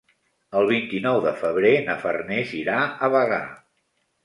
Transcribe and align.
El 0.61 0.69
vint-i-nou 0.71 1.19
de 1.25 1.35
febrer 1.43 1.75
na 1.91 1.99
Farners 2.07 2.57
irà 2.63 2.81
a 3.09 3.13
Bagà. 3.19 3.41